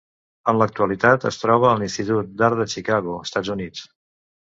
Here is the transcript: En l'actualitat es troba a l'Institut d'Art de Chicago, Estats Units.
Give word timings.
En 0.53 0.61
l'actualitat 0.61 1.27
es 1.31 1.37
troba 1.43 1.69
a 1.73 1.75
l'Institut 1.83 2.35
d'Art 2.43 2.65
de 2.65 2.69
Chicago, 2.77 3.23
Estats 3.31 3.57
Units. 3.61 3.89